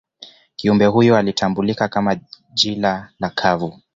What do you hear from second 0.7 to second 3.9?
huyo alitambulika kama jila la kuvu